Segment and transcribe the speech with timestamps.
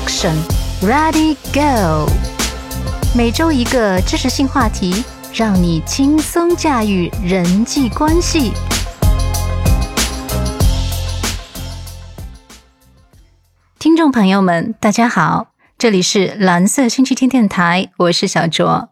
[0.00, 0.36] Action,
[0.80, 2.10] ready, go！
[3.14, 8.52] 每周一个知识性话题，让你轻松驾驭人际关系。
[13.78, 18.88] 听众朋友们，大家好，这里是蓝色星期天电台，我是小卓。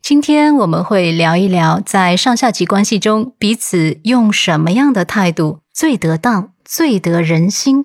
[0.00, 7.84] 今天我们会聊一聊，在上下级关系中，彼此用什么样的态度最得当、最得人心。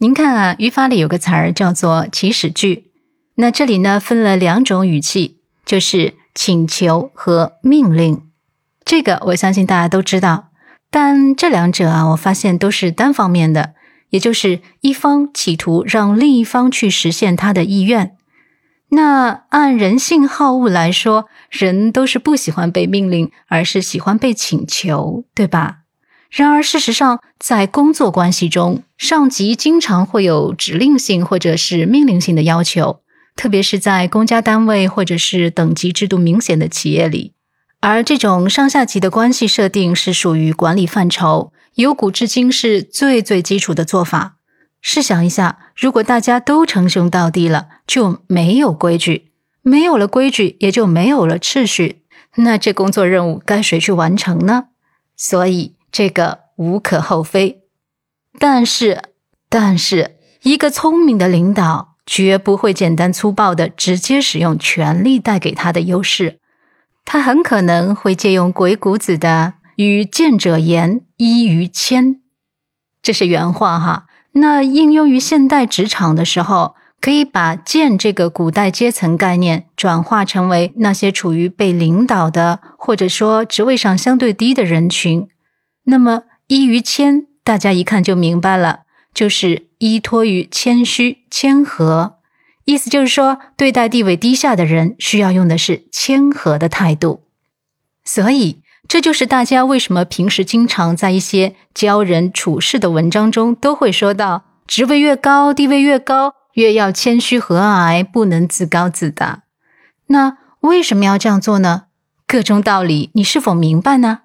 [0.00, 2.92] 您看啊，语法里有个词儿叫做祈使句。
[3.34, 8.22] 那这里呢，分了两种语气，就是请求和命令。
[8.84, 10.50] 这个我相信大家都知道，
[10.88, 13.74] 但这两者啊，我发现都是单方面的，
[14.10, 18.16] 也就是一方企图让另一方去实现他的意愿。
[18.90, 25.78] 那按人性好恶来说，人都是不喜欢被命令，而是喜欢被请求，对吧？
[26.30, 33.00] 然而，事实上，在工作关系中，上级经常会有指令性或者是命令性的要求，
[33.34, 37.32] 特别是在公家单位或者是等级制度明显的企业里。
[37.80, 44.36] 而这种上下级的关系设定是属于管理范畴，由古至今是最最基础的做法。
[44.82, 49.30] 试想一下，如果大家都称兄道弟了，就没有规矩，
[49.62, 52.02] 没有了规矩，也就没有了秩序，
[52.36, 54.64] 那这工作任务该谁去完成呢？
[55.16, 55.77] 所以。
[55.90, 57.62] 这个无可厚非，
[58.38, 59.02] 但是，
[59.48, 66.38] 但是，一个聪明的领导绝不会简单粗暴的直接使用权力带给他的优势，
[67.04, 72.20] 他很可能会借用鬼谷子的“与见者言，依于谦”，
[73.02, 74.06] 这是原话哈。
[74.32, 85.28] 那应用于现代职场的时候，可以把“见”这个古代阶层概念转化成为那些处于被领导的，或者说职位上相对低的人群。
[85.90, 88.80] 那么依于谦，大家一看就明白了，
[89.14, 92.18] 就是依托于谦虚谦和，
[92.66, 97.22] 意思就是说，对待地位低下的人，需要用的是谦和的态度。
[98.04, 109.44] 所以，这就是大家为什么平时经常在一些教人处事的文章中都会说到，职位越高，地位越高，越要谦虚和蔼，不能自高自大。
[110.08, 111.84] 那为什么要这样做呢？
[112.26, 114.20] 各种道理，你是否明白呢？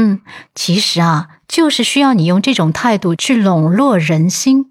[0.00, 0.20] 嗯，
[0.54, 4.70] 其实啊，就是需要你用这种态度去笼络人心。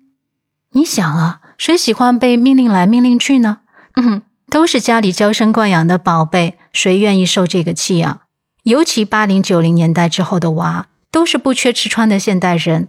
[0.72, 3.58] 你想啊，谁喜欢被命令来命令去呢？
[3.98, 8.22] 嗯，都是家里娇生惯养的宝贝，谁愿意受这个气啊？
[8.64, 12.88] 尤其八零九零年代之后的娃，都是不缺吃穿的现代人。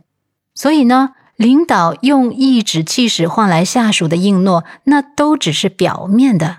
[0.55, 6.59] 所以呢，领导用颐指气使换来下属的应诺，那都只是表面的。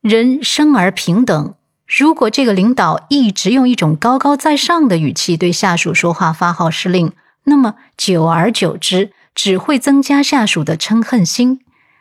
[0.00, 1.54] 人生而平等。
[1.86, 7.12] 如果这个领导一直用一种高高在上的语气对下属说话、发号施令，
[7.44, 11.60] 那么久而久之，只会增加下属的嗔恨心。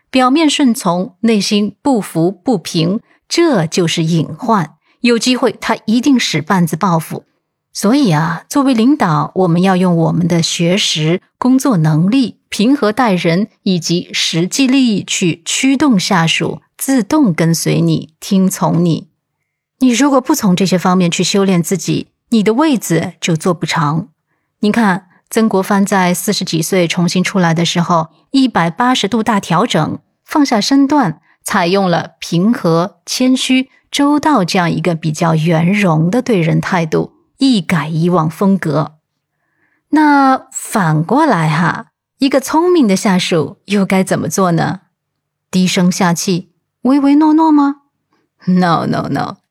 [0.10, 4.76] 表面顺从，内心不服不平，这就是隐患。
[5.02, 7.26] 有机会，他一定使绊子报复。
[7.74, 19.10] 所以啊，作为领导，我们要用我们的学识、工作能力、平和待人以及实际利益去驱动下属，自动跟随你、听从你。
[19.84, 24.08] 你如果不从这些方面去修炼自己，你的位子就坐不长。
[24.60, 38.94] 你看，曾国藩在四十几岁重新出来的时候，一百八十度大调整，放下身段，采用了平和、谦虚、周到这样一个比较圆融的对人态度，一改以往风格。
[39.90, 41.88] 那反过来哈，
[42.20, 44.80] 一个聪明的下属又该怎么做呢？
[45.52, 47.82] 低声下气，唯唯诺诺吗
[48.46, 49.43] ？No No No。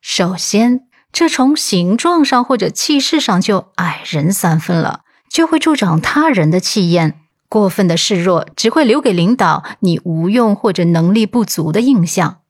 [0.00, 7.20] 首先，这从形状上或者气势上就矮人三分了，就会助长他人的气焰。
[7.48, 12.42] 过分的示弱，只会留给领导你无用或者能力不足的印象。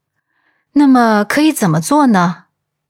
[0.75, 2.45] 那么可以怎么做呢？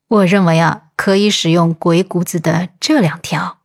[0.09, 3.59] 我认为啊，可以使用鬼谷子的这两条：“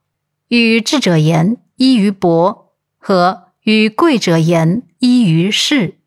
[0.49, 2.69] 与智者言，依于博；
[2.99, 5.97] 和与贵者言，依于势。”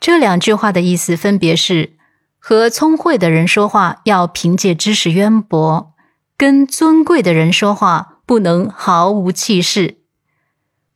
[0.00, 1.97] 这两句话的意思分别是。
[2.48, 5.92] 和聪慧的人说话要凭借知识渊博，
[6.34, 9.98] 跟尊贵的人说话不能毫无气势。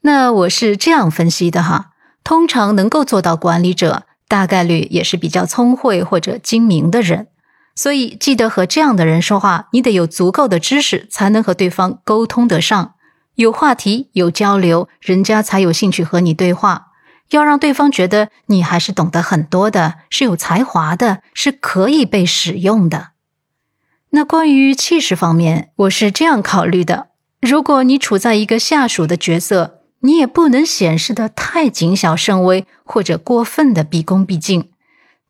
[0.00, 1.90] 那我是这样分析的哈，
[2.24, 7.28] 通常能够做到管理者，大概率也是比较聪慧或者精明的人。
[7.74, 12.94] 所以记得和这样的人说话，你得有足够的知识，才能和对方沟通得上，
[13.34, 16.91] 有话题有交流，人家才有兴趣和你对话。
[17.36, 23.08] 要让对方觉得你还是懂得很多的，是有才华的，是可以被使用的。
[24.10, 27.08] 那关于气势方面，我是这样考虑的：
[27.40, 34.70] 如果你处在一个下属的角色，你也不能显示的太谨小慎微，或者过分的毕恭毕敬。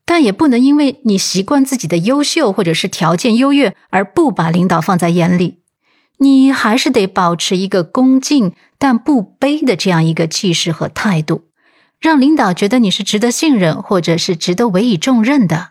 [0.04, 5.60] 但也不能因为你习惯自己的优秀或者是条件优越而不把领导放在眼里，
[6.18, 11.44] 你还是得保持一个恭敬但不卑的这样一个气势和态度，
[12.02, 15.70] 让领导觉得你是值得信任或者是值得委以重任的。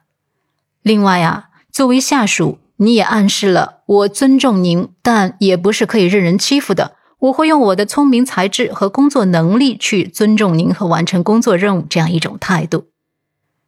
[0.81, 6.95] 另外啊，作为下属，你也暗示了我尊重您，但也不是可以任人欺负的。
[7.19, 12.85] 我会用我的聪明才智和工作能力去尊重您和完成工作任务这样一种态度。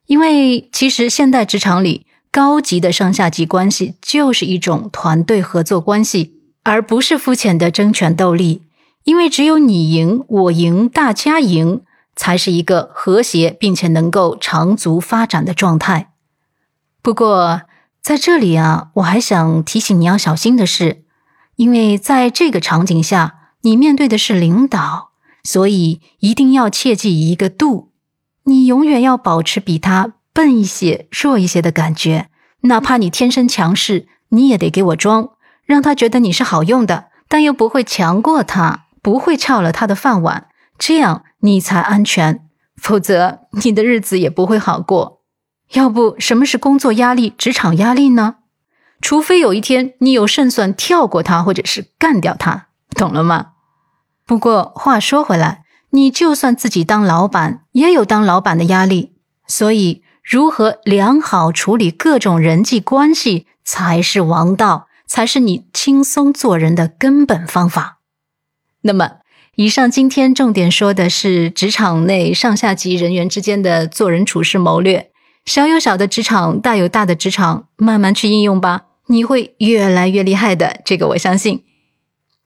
[0.07, 6.33] 因为其实现代职场里，高级的上下级关系就是一种团队合作关系，
[6.63, 8.63] 而不是肤浅的争权斗利。
[9.03, 11.81] 因为只有你赢，我赢，大家赢，
[12.15, 16.11] 才是一个和谐并且能够长足发展的状态。
[17.01, 17.61] 不过
[18.01, 21.03] 在这里啊，我还想提醒你要小心的是，
[21.55, 25.11] 因为在这个场景下，你面对的是领导，
[25.43, 27.91] 所以一定要切记一个度。
[28.43, 32.29] 你永远要保持比他笨一些、弱一些的感觉，
[32.61, 35.29] 哪怕你天生强势，你也得给我装，
[35.65, 42.49] 让他觉得你是好用的，但又不会强过他，不会撬了他的饭碗，这样你才安全。
[42.75, 45.21] 否则，你的日子也不会好过。
[45.73, 48.35] 要不，什么是工作压力、职场压力呢？
[48.99, 53.51] 除非有一天你有胜算跳过他，或者是干掉他，懂了吗？
[54.25, 55.63] 不过话说回来。
[55.95, 59.13] 你就算自己当老板，也有当老板的压力。
[59.45, 67.99] 所以，如何良好处理各种人际关系才是王道，才是你轻松做人的根本方法。
[68.81, 69.17] 那么，
[69.55, 75.11] 以上今天重点说的是职场内上下级人员之间的做人处事谋略。
[75.45, 80.77] 小有小的职场，大有大的职场，慢慢去应用吧，你会越来越厉害的。
[80.83, 81.63] 这个我相信。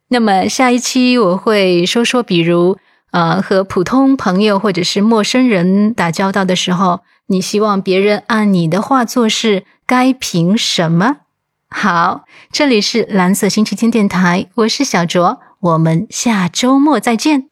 [0.09, 2.77] 那么，下一期我会说说，比如。
[3.12, 11.15] 呃，和普通朋友或者是陌生人打交道的时候，你希望别人按你的话做事，该凭什么？
[11.69, 17.50] 好，这里是蓝色星期天电台，我是小卓，我们下周末再见。